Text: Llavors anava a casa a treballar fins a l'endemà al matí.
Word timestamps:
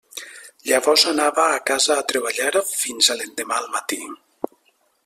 Llavors 0.69 1.03
anava 1.11 1.45
a 1.49 1.59
casa 1.73 1.99
a 1.99 2.07
treballar 2.13 2.51
fins 2.73 3.13
a 3.17 3.21
l'endemà 3.21 3.61
al 3.61 3.71
matí. 3.79 4.03